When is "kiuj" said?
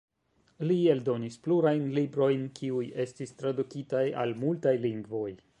2.61-2.89